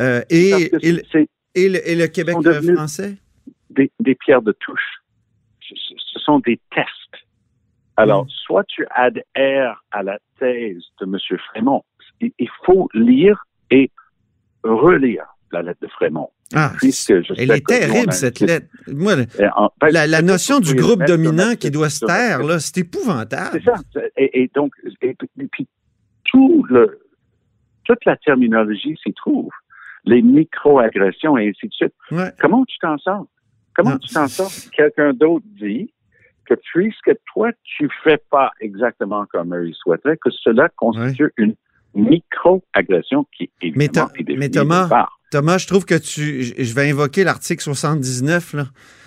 euh, 0.00 0.22
et, 0.30 0.70
et, 0.82 0.92
le- 0.92 1.02
C'est 1.12 1.28
et 1.54 1.68
le, 1.68 1.88
et 1.88 1.94
le 1.94 2.08
Québec 2.08 2.36
français? 2.74 3.16
des, 3.70 3.90
des 4.00 4.16
pierres 4.16 4.42
de 4.42 4.52
touche. 4.52 5.02
Ce 5.60 6.18
sont 6.18 6.40
des 6.40 6.58
tests. 6.74 6.88
Alors, 7.98 8.24
Mm. 8.24 8.28
soit 8.46 8.64
tu 8.64 8.86
adhères 8.90 9.82
à 9.90 10.02
la 10.02 10.18
thèse 10.38 10.82
de 11.00 11.04
M. 11.04 11.16
Frémont. 11.50 11.82
Il, 12.20 12.48
faut 12.64 12.88
lire 12.94 13.44
et 13.70 13.90
relire 14.64 15.24
la 15.52 15.62
lettre 15.62 15.80
de 15.82 15.88
Frémont. 15.88 16.30
Ah, 16.54 16.72
elle 17.36 17.50
est 17.50 17.66
terrible, 17.66 18.12
cette 18.12 18.40
lettre. 18.40 18.66
Moi, 18.88 19.14
en- 19.56 19.70
la, 19.90 20.22
notion 20.22 20.60
du 20.60 20.74
groupe 20.74 21.04
dominant 21.04 21.54
qui 21.56 21.70
doit 21.70 21.90
se 21.90 22.04
taire, 22.06 22.42
là, 22.42 22.58
c'est 22.58 22.78
épouvantable. 22.78 23.60
C'est 23.62 23.64
ça. 23.64 23.74
Et, 24.16 24.42
et 24.42 24.50
donc, 24.54 24.72
et, 25.02 25.10
et 25.10 25.46
puis, 25.52 25.68
tout 26.24 26.64
le, 26.70 26.98
toute 27.84 28.04
la 28.04 28.16
terminologie 28.16 28.96
s'y 29.02 29.12
trouve. 29.12 29.50
Les 30.04 30.22
micro-agressions 30.22 31.36
et 31.36 31.48
ainsi 31.50 31.68
de 31.68 31.72
suite. 31.74 31.94
Ouais. 32.10 32.30
Comment 32.40 32.64
tu 32.64 32.78
t'en 32.78 32.96
sors? 32.98 33.26
Comment 33.76 33.90
Non. 33.90 33.98
tu 33.98 34.12
t'en 34.14 34.26
sors? 34.28 34.50
Quelqu'un 34.72 35.12
d'autre 35.12 35.44
dit 35.60 35.92
que 36.48 36.54
puisque 36.72 37.12
toi, 37.32 37.50
tu 37.62 37.88
fais 38.02 38.18
pas 38.30 38.50
exactement 38.60 39.26
comme 39.26 39.54
eux 39.54 39.68
ils 39.68 39.74
souhaiteraient, 39.74 40.16
que 40.16 40.30
cela 40.30 40.68
constitue 40.76 41.32
une 41.36 41.54
micro-agression 41.94 43.26
qui, 43.36 43.50
évidemment, 43.60 44.08
Mais 44.14 44.32
est 44.34 44.36
mais 44.36 44.48
Thomas. 44.50 45.08
Thomas, 45.30 45.58
je 45.58 45.66
trouve 45.66 45.84
que 45.84 45.94
tu. 45.96 46.42
Je 46.44 46.74
vais 46.74 46.90
invoquer 46.90 47.22
l'article 47.22 47.62
79 47.62 48.54
là, 48.54 48.64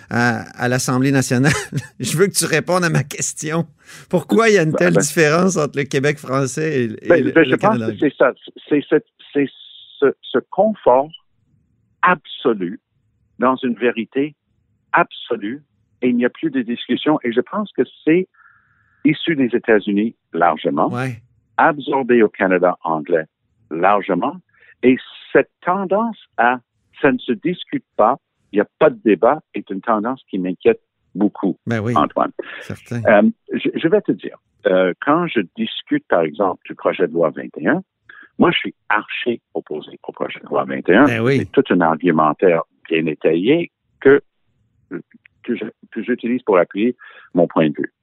à, 0.09 0.41
à 0.63 0.67
l'Assemblée 0.67 1.11
nationale. 1.11 1.51
je 1.99 2.15
veux 2.17 2.27
que 2.27 2.33
tu 2.33 2.45
répondes 2.45 2.83
à 2.83 2.89
ma 2.89 3.03
question. 3.03 3.65
Pourquoi 4.09 4.49
il 4.49 4.55
y 4.55 4.57
a 4.59 4.63
une 4.63 4.71
Ben, 4.71 4.77
telle 4.77 4.93
ben. 4.93 5.01
différence 5.01 5.57
entre 5.57 5.77
le 5.79 5.85
Québec 5.85 6.19
français 6.19 6.81
et, 6.83 7.05
et 7.05 7.07
Ben, 7.09 7.23
le, 7.23 7.31
ben, 7.31 7.43
le 7.43 7.49
je 7.49 7.55
pense 7.55 7.77
Canada? 7.77 7.91
que 7.91 7.97
c'est 7.99 8.15
ça. 8.17 8.33
C'est 8.69 8.83
ce, 8.87 8.95
c'est 9.33 9.49
ce, 9.99 10.13
ce 10.21 10.37
confort 10.51 11.09
absolu 12.03 12.79
dans 13.39 13.55
une 13.63 13.75
vérité 13.75 14.35
absolue 14.91 15.63
et 16.01 16.09
il 16.09 16.15
n'y 16.15 16.25
a 16.25 16.29
plus 16.29 16.49
de 16.49 16.61
discussion. 16.61 17.19
Et 17.23 17.31
je 17.31 17.41
pense 17.41 17.71
que 17.73 17.83
c'est 18.05 18.27
issu 19.05 19.35
des 19.35 19.49
États-Unis 19.55 20.15
largement, 20.33 20.89
Ouais. 20.89 21.21
absorbé 21.57 22.21
au 22.23 22.29
Canada 22.29 22.77
anglais 22.83 23.25
largement. 23.69 24.35
Et 24.83 24.97
cette 25.31 25.51
tendance 25.61 26.17
à 26.37 26.59
ça 27.01 27.11
ne 27.11 27.17
se 27.17 27.31
discute 27.31 27.85
pas, 27.97 28.17
il 28.51 28.57
n'y 28.57 28.61
a 28.61 28.67
pas 28.79 28.89
de 28.89 28.99
débat 29.03 29.39
est 29.53 29.69
une 29.69 29.81
tendance 29.81 30.21
qui 30.29 30.37
m'inquiète 30.39 30.81
beaucoup, 31.15 31.57
Ben 31.65 31.79
oui, 31.79 31.95
Antoine. 31.95 32.31
certain. 32.61 33.01
Euh, 33.05 33.29
je, 33.53 33.69
je 33.75 33.87
vais 33.87 34.01
te 34.01 34.11
dire, 34.11 34.37
euh, 34.67 34.93
quand 35.01 35.25
je 35.27 35.41
discute, 35.57 36.05
par 36.07 36.21
exemple, 36.21 36.61
du 36.65 36.75
projet 36.75 37.07
de 37.07 37.13
loi 37.13 37.31
21, 37.35 37.81
moi, 38.39 38.51
je 38.51 38.57
suis 38.57 38.75
archi 38.89 39.41
opposé 39.53 39.99
au 40.03 40.11
projet 40.11 40.39
de 40.39 40.45
loi 40.47 40.63
21. 40.65 41.05
Ben 41.05 41.21
oui. 41.21 41.37
C'est 41.39 41.51
tout 41.51 41.63
un 41.73 41.81
argumentaire 41.81 42.63
bien 42.89 43.05
étayé 43.07 43.71
que, 43.99 44.21
que, 45.43 45.53
que 45.91 46.03
j'utilise 46.03 46.41
pour 46.43 46.57
appuyer 46.57 46.95
mon 47.33 47.47
point 47.47 47.69
de 47.69 47.75
vue. 47.77 47.93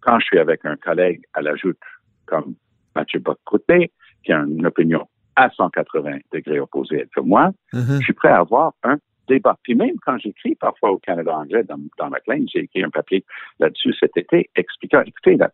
Quand 0.00 0.18
je 0.18 0.24
suis 0.26 0.38
avec 0.38 0.64
un 0.64 0.76
collègue 0.76 1.22
à 1.34 1.42
la 1.42 1.54
joute 1.56 1.78
comme 2.26 2.54
Mathieu 2.96 3.20
Bock-Côté, 3.20 3.92
qui 4.24 4.32
a 4.32 4.38
une 4.40 4.66
opinion 4.66 5.06
à 5.36 5.48
180 5.50 6.18
degrés 6.32 6.60
opposée 6.60 7.02
à 7.16 7.20
moi, 7.22 7.50
Mhm. 7.72 7.98
je 7.98 8.04
suis 8.04 8.12
prêt 8.12 8.28
à 8.28 8.38
avoir 8.40 8.72
un 8.82 8.96
débat. 9.28 9.56
Puis 9.62 9.74
même 9.74 9.94
quand 10.04 10.18
j'écris 10.18 10.54
parfois 10.56 10.90
au 10.90 10.98
Canada 10.98 11.34
anglais 11.36 11.62
dans, 11.64 11.78
dans 11.98 12.10
McLean, 12.10 12.44
j'ai 12.52 12.60
écrit 12.60 12.82
un 12.82 12.90
papier 12.90 13.24
là-dessus 13.60 13.94
cet 13.98 14.16
été 14.16 14.50
expliquant, 14.56 15.02
écoutez, 15.06 15.36
là, 15.36 15.50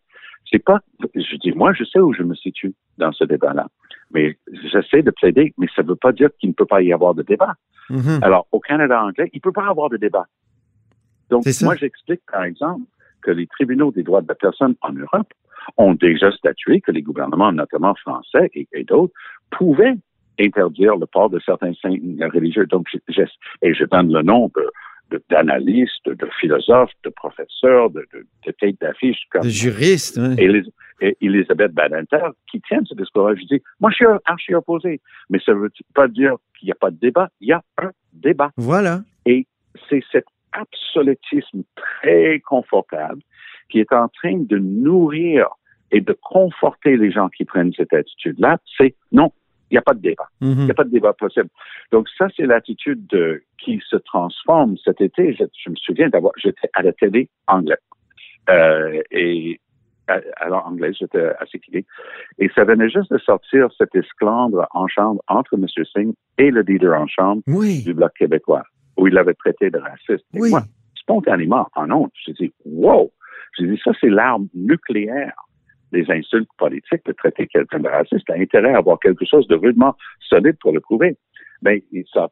c'est 0.50 0.64
pas, 0.64 0.80
je 1.14 1.36
dis, 1.36 1.52
moi, 1.52 1.72
je 1.74 1.84
sais 1.84 2.00
où 2.00 2.12
je 2.14 2.22
me 2.22 2.34
situe 2.34 2.74
dans 2.96 3.12
ce 3.12 3.24
débat-là. 3.24 3.66
Mais 4.10 4.38
j'essaie 4.72 5.02
de 5.02 5.10
plaider, 5.10 5.52
mais 5.58 5.66
ça 5.76 5.82
ne 5.82 5.88
veut 5.88 5.96
pas 5.96 6.12
dire 6.12 6.30
qu'il 6.38 6.48
ne 6.48 6.54
peut 6.54 6.64
pas 6.64 6.80
y 6.80 6.92
avoir 6.92 7.14
de 7.14 7.22
débat. 7.22 7.52
Mhm. 7.90 8.20
Alors, 8.22 8.46
au 8.52 8.58
Canada 8.60 9.02
anglais, 9.02 9.28
il 9.34 9.36
ne 9.36 9.40
peut 9.42 9.52
pas 9.52 9.66
y 9.66 9.68
avoir 9.68 9.90
de 9.90 9.98
débat. 9.98 10.24
Donc, 11.30 11.44
moi, 11.62 11.76
j'explique, 11.76 12.20
par 12.30 12.44
exemple, 12.44 12.82
que 13.22 13.30
les 13.30 13.46
tribunaux 13.46 13.90
des 13.92 14.02
droits 14.02 14.22
de 14.22 14.28
la 14.28 14.34
personne 14.34 14.74
en 14.82 14.92
Europe 14.92 15.32
ont 15.76 15.94
déjà 15.94 16.30
statué 16.32 16.80
que 16.80 16.90
les 16.92 17.02
gouvernements, 17.02 17.52
notamment 17.52 17.94
français 17.96 18.50
et, 18.54 18.66
et 18.72 18.84
d'autres, 18.84 19.12
pouvaient 19.50 19.94
interdire 20.40 20.96
le 20.96 21.06
port 21.06 21.28
de 21.30 21.40
certains 21.40 21.74
signes 21.74 22.24
religieux. 22.32 22.66
Donc, 22.66 22.86
je, 23.08 23.22
et 23.62 23.74
je 23.74 23.84
donne 23.84 24.12
le 24.12 24.22
nom 24.22 24.50
de 24.54 24.64
de- 25.10 25.22
d'analystes, 25.30 26.04
de, 26.06 26.28
philosophes, 26.38 26.92
de 27.02 27.08
professeurs, 27.08 27.88
de, 27.88 28.06
de, 28.12 28.26
de 28.46 28.52
têtes 28.52 28.78
d'affiche 28.78 29.20
comme 29.30 29.42
Le 29.42 29.48
juriste, 29.48 30.18
ouais. 30.18 30.34
Elis- 30.36 30.70
et 31.00 31.16
Elisabeth 31.22 31.72
Badinter 31.72 32.26
qui 32.50 32.60
tiennent 32.60 32.84
ce 32.84 32.94
discours-là. 32.94 33.34
Je 33.34 33.46
dis, 33.46 33.62
moi, 33.80 33.90
je 33.90 33.94
suis 33.96 34.06
archi 34.26 34.54
opposé. 34.54 35.00
Mais 35.30 35.38
ça 35.46 35.54
ne 35.54 35.60
veut 35.60 35.70
pas 35.94 36.08
dire 36.08 36.34
qu'il 36.58 36.66
n'y 36.66 36.72
a 36.72 36.74
pas 36.74 36.90
de 36.90 36.98
débat. 36.98 37.30
Il 37.40 37.48
y 37.48 37.52
a 37.52 37.62
un 37.78 37.90
débat. 38.12 38.50
Voilà. 38.58 39.00
Et 39.24 39.46
c'est 39.88 40.02
cet 40.12 40.26
absolutisme 40.60 41.62
très 41.76 42.40
confortable 42.40 43.20
qui 43.70 43.80
est 43.80 43.92
en 43.92 44.08
train 44.08 44.36
de 44.38 44.58
nourrir 44.58 45.46
et 45.90 46.00
de 46.00 46.16
conforter 46.22 46.96
les 46.96 47.10
gens 47.10 47.28
qui 47.28 47.44
prennent 47.44 47.72
cette 47.74 47.92
attitude-là. 47.92 48.58
C'est 48.76 48.94
non, 49.12 49.30
il 49.70 49.74
n'y 49.74 49.78
a 49.78 49.82
pas 49.82 49.94
de 49.94 50.00
débat. 50.00 50.28
Il 50.40 50.48
Mhm. 50.48 50.64
n'y 50.64 50.70
a 50.70 50.74
pas 50.74 50.84
de 50.84 50.90
débat 50.90 51.12
possible. 51.12 51.48
Donc 51.92 52.08
ça, 52.16 52.28
c'est 52.36 52.46
l'attitude 52.46 53.06
de- 53.06 53.42
qui 53.58 53.80
se 53.88 53.96
transforme 53.96 54.76
cet 54.84 55.00
été. 55.00 55.34
Je, 55.34 55.44
je 55.64 55.70
me 55.70 55.76
souviens 55.76 56.08
d'avoir, 56.08 56.32
j'étais 56.36 56.68
à 56.74 56.82
la 56.82 56.92
télé 56.92 57.28
anglaise. 57.46 57.78
Euh, 58.50 59.02
et 59.10 59.60
à 60.08 60.48
l'anglaise, 60.48 60.96
j'étais 60.98 61.20
à 61.38 61.44
CTV. 61.44 61.84
Et 62.38 62.48
ça 62.54 62.64
venait 62.64 62.88
juste 62.88 63.12
de 63.12 63.18
sortir 63.18 63.68
cette 63.76 63.94
esclandre 63.94 64.66
en 64.70 64.86
chambre 64.88 65.20
entre 65.28 65.54
M. 65.54 65.66
Singh 65.92 66.14
et 66.38 66.50
le 66.50 66.62
leader 66.62 66.98
en 66.98 67.06
chambre 67.06 67.42
Oui. 67.46 67.82
du 67.84 67.92
Bloc 67.92 68.14
québécois, 68.14 68.62
où 68.98 69.06
il 69.06 69.14
l'avait 69.14 69.34
traité 69.34 69.70
de 69.70 69.78
raciste. 69.78 70.26
Et 70.34 70.40
Oui. 70.40 70.50
moi, 70.50 70.62
spontanément, 70.94 71.66
en 71.74 71.90
honte, 71.90 72.12
j'ai 72.26 72.32
dit, 72.34 72.52
wow! 72.66 73.10
J'ai 73.58 73.66
dit, 73.66 73.80
ça, 73.82 73.92
c'est 74.00 74.10
l'arme 74.10 74.48
nucléaire 74.54 75.32
des 75.92 76.04
insultes 76.10 76.50
politiques 76.58 77.04
de 77.06 77.12
traiter 77.12 77.46
quelqu'un 77.46 77.78
de 77.78 77.88
raciste. 77.88 78.24
Il 78.28 78.32
a 78.32 78.36
intérêt 78.36 78.74
à 78.74 78.78
avoir 78.78 78.98
quelque 78.98 79.24
chose 79.24 79.46
de 79.48 79.56
rudement 79.56 79.96
solide 80.28 80.56
pour 80.60 80.72
le 80.72 80.80
prouver. 80.80 81.16
Mais 81.62 81.82
il, 81.92 82.04
ça, 82.12 82.28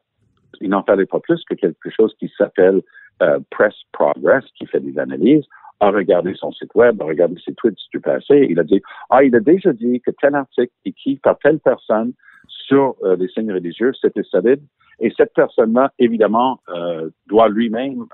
il 0.61 0.69
n'en 0.69 0.83
fallait 0.83 1.07
pas 1.07 1.19
plus 1.19 1.43
que 1.49 1.55
quelque 1.55 1.89
chose 1.89 2.13
qui 2.19 2.31
s'appelle 2.37 2.81
euh, 3.23 3.39
Press 3.49 3.73
Progress, 3.93 4.45
qui 4.57 4.67
fait 4.67 4.79
des 4.79 4.99
analyses, 4.99 5.45
a 5.79 5.89
regardé 5.89 6.33
son 6.35 6.51
site 6.51 6.73
web, 6.75 7.01
a 7.01 7.05
regardé 7.05 7.35
ses 7.43 7.53
tweets 7.55 7.77
du 7.91 7.99
passé. 7.99 8.47
Il 8.49 8.59
a 8.59 8.63
dit, 8.63 8.81
ah, 9.09 9.23
il 9.23 9.35
a 9.35 9.39
déjà 9.39 9.73
dit 9.73 10.01
que 10.01 10.11
tel 10.21 10.35
article 10.35 10.73
écrit 10.85 11.17
par 11.17 11.37
telle 11.39 11.59
personne 11.59 12.13
sur 12.47 12.95
euh, 13.03 13.15
les 13.15 13.27
signes 13.29 13.51
religieux, 13.51 13.91
c'était 13.99 14.23
solide. 14.23 14.61
Et 14.99 15.13
cette 15.15 15.33
personne-là, 15.33 15.91
évidemment, 15.99 16.59
euh, 16.69 17.09
doit 17.27 17.49
lui-même 17.49 18.05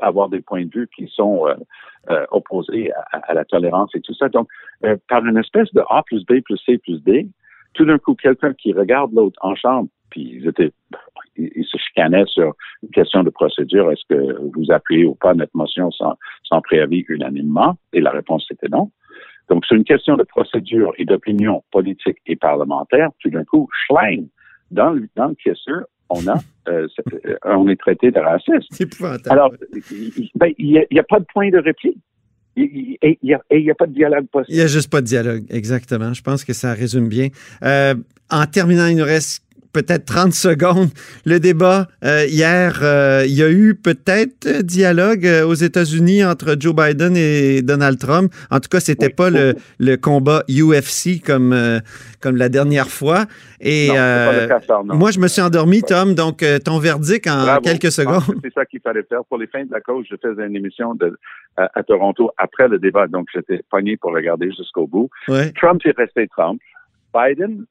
avoir 0.00 0.28
des 0.28 0.40
points 0.40 0.64
de 0.64 0.70
vue 0.72 0.88
qui 0.96 1.06
sont 1.08 1.46
opposés 2.30 2.90
à, 3.12 3.18
à, 3.18 3.34
la 3.34 3.44
tolérance 3.44 3.90
et 3.94 4.00
tout 4.00 4.14
ça. 4.14 4.30
Donc, 4.30 4.48
par 5.08 5.26
une 5.26 5.36
espèce 5.36 5.70
de 5.74 5.82
A 5.90 6.02
plus 6.02 6.24
B 6.24 6.40
plus 6.42 6.56
C 6.64 6.78
plus 6.78 7.02
D, 7.02 7.28
tout 7.74 7.84
d'un 7.84 7.98
coup, 7.98 8.14
quelqu'un 8.14 8.52
qui 8.54 8.72
regarde 8.72 9.12
l'autre 9.12 9.38
en 9.42 9.54
chambre, 9.54 9.88
puis 10.10 10.38
ils 10.40 10.48
étaient, 10.48 10.72
ils, 11.36 11.64
se 11.64 11.78
chicanaient 11.78 12.26
sur 12.26 12.52
une 12.82 12.90
question 12.90 13.22
de 13.22 13.30
procédure. 13.30 13.90
Est-ce 13.90 14.04
que 14.08 14.38
vous 14.56 14.70
appuyez 14.70 15.04
ou 15.04 15.14
pas 15.14 15.34
notre 15.34 15.56
motion 15.56 15.90
sans, 15.92 16.16
sans 16.44 16.60
préavis 16.60 17.04
unanimement? 17.08 17.76
Et 17.92 18.00
la 18.00 18.10
réponse 18.10 18.46
était 18.50 18.68
non. 18.68 18.90
Donc, 19.48 19.64
c'est 19.68 19.74
une 19.74 19.84
question 19.84 20.16
de 20.16 20.22
procédure 20.22 20.92
et 20.98 21.04
d'opinion 21.04 21.62
politique 21.70 22.18
et 22.26 22.36
parlementaire. 22.36 23.10
Tout 23.20 23.30
d'un 23.30 23.44
coup, 23.44 23.68
schling, 23.72 24.28
dans 24.70 24.90
le, 24.90 25.08
dans 25.16 25.28
le 25.28 25.34
caisseur, 25.34 25.84
on 26.10 26.26
a, 26.26 26.38
euh, 26.68 26.86
euh, 27.26 27.34
on 27.44 27.68
est 27.68 27.78
traité 27.80 28.10
de 28.10 28.18
raciste. 28.18 28.68
Alors, 29.30 29.52
ben, 30.34 30.52
il 30.58 30.84
n'y 30.90 30.98
a, 30.98 31.00
a, 31.00 31.04
pas 31.04 31.20
de 31.20 31.26
point 31.32 31.50
de 31.50 31.58
réplique. 31.58 31.98
Et 32.56 33.18
il 33.22 33.28
n'y 33.28 33.32
a, 33.34 33.72
a, 33.72 33.74
pas 33.74 33.86
de 33.86 33.92
dialogue 33.92 34.26
possible. 34.26 34.52
Il 34.52 34.56
n'y 34.56 34.62
a 34.62 34.66
juste 34.66 34.90
pas 34.90 35.00
de 35.00 35.06
dialogue, 35.06 35.44
exactement. 35.50 36.12
Je 36.12 36.22
pense 36.22 36.44
que 36.44 36.52
ça 36.52 36.74
résume 36.74 37.08
bien. 37.08 37.28
Euh, 37.62 37.94
en 38.28 38.44
terminant, 38.46 38.86
il 38.86 38.96
nous 38.96 39.04
reste 39.04 39.44
peut-être 39.72 40.04
30 40.04 40.32
secondes. 40.32 40.88
Le 41.24 41.38
débat 41.38 41.86
euh, 42.04 42.24
hier, 42.26 42.80
euh, 42.82 43.24
il 43.26 43.34
y 43.34 43.42
a 43.42 43.50
eu 43.50 43.74
peut-être 43.74 44.62
dialogue 44.62 45.26
euh, 45.26 45.46
aux 45.46 45.54
États-Unis 45.54 46.24
entre 46.24 46.56
Joe 46.58 46.74
Biden 46.74 47.16
et 47.16 47.62
Donald 47.62 47.98
Trump. 47.98 48.32
En 48.50 48.60
tout 48.60 48.68
cas, 48.68 48.80
c'était 48.80 49.06
n'était 49.06 49.14
pas 49.14 49.30
le, 49.30 49.54
le, 49.78 49.96
combat 49.96 50.42
UFC 50.48 51.22
comme 51.24 51.56
comme 52.20 52.36
la 52.36 52.48
dernière 52.48 52.88
fois. 52.88 53.24
Et 53.60 53.88
moi, 53.88 55.10
je 55.10 55.20
me 55.20 55.28
suis 55.28 55.40
endormi, 55.40 55.82
Tom. 55.82 56.14
Donc, 56.14 56.44
ton 56.64 56.78
verdict 56.78 57.26
en 57.26 57.58
quelques 57.60 57.92
secondes. 57.92 58.22
C'est 58.42 58.52
ça 58.52 58.64
qu'il 58.66 58.80
fallait 58.80 59.04
faire 59.04 59.24
pour 59.24 59.38
les 59.38 59.46
fins 59.46 59.64
de 59.64 59.70
la 59.70 59.80
cause. 59.80 60.06
Je 60.10 60.16
faisais 60.16 60.46
une 60.46 60.56
émission 60.56 60.94
de, 60.94 61.18
à, 61.56 61.82
Toronto 61.82 62.30
après 62.36 62.68
le 62.68 62.78
débat, 62.78 63.06
donc 63.06 63.28
j'étais 63.32 63.62
pogné 63.70 63.96
pour 63.96 64.12
regarder 64.12 64.50
jusqu'au 64.52 64.86
bout. 64.86 65.08
Trump 65.56 65.80
est 65.84 65.96
resté 65.96 66.28
Trump. 66.28 66.60
Biden 67.14 67.64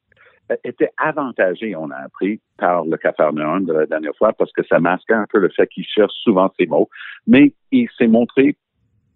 était 0.64 0.92
avantagé, 0.98 1.76
on 1.76 1.90
a 1.92 1.98
appris, 1.98 2.40
par 2.58 2.86
le 2.86 2.98
Cafarnaum 2.98 3.66
de 3.66 3.74
la 3.74 3.86
dernière 3.86 4.16
fois, 4.18 4.34
parce 4.34 4.52
que 4.52 4.64
ça 4.64 4.80
masquait 4.80 5.14
un 5.14 5.26
peu 5.32 5.40
le 5.40 5.50
fait 5.50 5.68
qu'il 5.68 5.86
cherche 5.86 6.14
souvent 6.24 6.52
ses 6.60 6.66
mots. 6.66 6.90
Mais 7.28 7.54
il 7.72 7.88
s'est 7.98 8.08
montré 8.08 8.56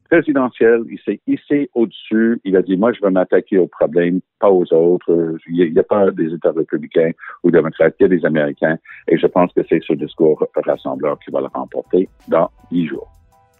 présidentiel, 0.10 0.84
il 0.92 1.00
s'est 1.00 1.20
hissé 1.26 1.72
au-dessus, 1.74 2.40
il 2.44 2.56
a 2.56 2.62
dit, 2.62 2.78
moi, 2.78 2.94
je 2.94 3.02
vais 3.02 3.10
m'attaquer 3.10 3.58
aux 3.58 3.68
problèmes, 3.68 4.22
pas 4.40 4.52
aux 4.52 4.72
autres. 4.72 5.40
Il 5.48 5.74
n'y 5.74 5.80
a, 5.80 5.84
pas 5.84 6.12
des 6.12 6.32
États 6.32 6.52
républicains 6.52 7.12
ou 7.44 7.50
démocrates, 7.50 7.96
il 8.00 8.04
y 8.04 8.06
a 8.06 8.10
des 8.10 8.24
Américains. 8.24 8.78
Et 9.08 9.18
je 9.18 9.26
pense 9.26 9.52
que 9.54 9.62
c'est 9.68 9.82
ce 9.84 9.94
discours 9.94 10.46
rassembleur 10.56 11.18
qui 11.20 11.32
va 11.32 11.42
le 11.42 11.48
remporter 11.48 12.08
dans 12.28 12.52
dix 12.70 12.86
jours. 12.88 13.03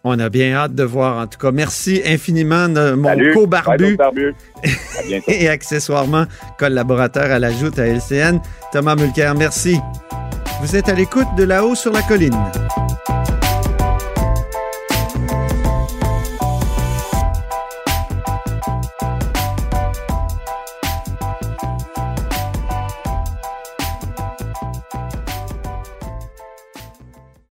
On 0.04 0.18
a 0.18 0.28
bien 0.28 0.54
hâte 0.54 0.74
de 0.74 0.84
voir. 0.84 1.18
En 1.18 1.26
tout 1.26 1.38
cas, 1.38 1.50
merci 1.50 2.02
infiniment, 2.04 2.68
mon 2.68 3.16
co-barbu 3.32 3.96
et 5.28 5.48
accessoirement 5.48 6.26
collaborateur 6.58 7.30
à 7.30 7.38
la 7.38 7.50
joute 7.50 7.78
à 7.78 7.86
LCN, 7.86 8.38
Thomas 8.70 8.96
Mulcair. 8.96 9.34
Merci. 9.34 9.78
Vous 10.60 10.76
êtes 10.76 10.90
à 10.90 10.94
l'écoute 10.94 11.28
de 11.38 11.44
là-haut 11.44 11.74
sur 11.74 11.92
la 11.92 12.02
colline. 12.02 12.36